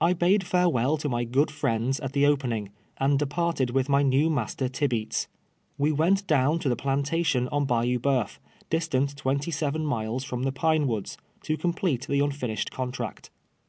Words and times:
I 0.00 0.12
bade 0.12 0.42
tarewe'll 0.42 0.96
to 0.98 1.08
my 1.08 1.24
::;(>od 1.28 1.50
friends 1.50 1.98
at 1.98 2.12
the 2.12 2.24
opening, 2.26 2.68
and 2.98 3.18
departed 3.18 3.70
with 3.70 3.88
my 3.88 4.00
neM' 4.04 4.30
master 4.36 4.68
Tibeats. 4.68 5.26
AVe 5.80 5.90
went 5.90 6.28
down 6.28 6.60
to 6.60 6.68
the 6.68 6.76
i>lantation 6.80 7.48
on 7.50 7.64
Bayou 7.64 7.98
Boeuf, 7.98 8.38
distant 8.70 9.16
twenty 9.16 9.50
seven 9.50 9.84
miles 9.84 10.22
from 10.22 10.44
the 10.44 10.52
Pine 10.52 10.86
AVoods, 10.86 11.16
to 11.42 11.56
complete 11.56 12.06
the 12.06 12.20
nntinished 12.20 12.70
contract. 12.70 13.30